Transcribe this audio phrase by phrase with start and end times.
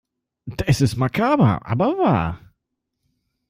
[0.65, 2.39] Es ist makaber aber wahr.